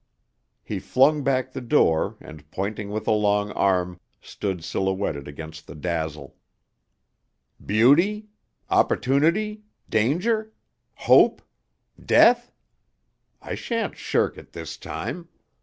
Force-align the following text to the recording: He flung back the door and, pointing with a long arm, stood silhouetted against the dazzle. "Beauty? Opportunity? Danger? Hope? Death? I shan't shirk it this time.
He 0.63 0.79
flung 0.79 1.23
back 1.23 1.51
the 1.53 1.61
door 1.61 2.17
and, 2.19 2.49
pointing 2.49 2.89
with 2.89 3.07
a 3.07 3.11
long 3.11 3.51
arm, 3.51 3.99
stood 4.19 4.63
silhouetted 4.63 5.27
against 5.27 5.67
the 5.67 5.75
dazzle. 5.75 6.35
"Beauty? 7.63 8.27
Opportunity? 8.71 9.61
Danger? 9.87 10.53
Hope? 10.95 11.43
Death? 12.03 12.51
I 13.43 13.53
shan't 13.53 13.95
shirk 13.95 14.39
it 14.39 14.53
this 14.53 14.75
time. 14.75 15.29